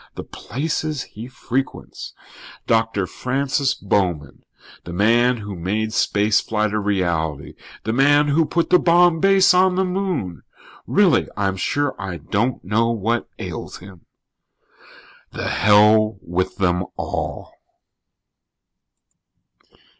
[0.15, 2.15] The places he frequents.
[2.65, 4.43] Doctor Francis Bowman,
[4.83, 7.53] the man who made space flight a reality.
[7.83, 10.41] The man who put the Bomb Base on the Moon!
[10.87, 14.07] Really, I'm sure I don't know what ails him."
[15.33, 17.53] The hell with them all.